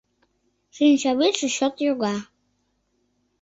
[0.75, 2.15] Шинчавӱдшӧ чот йога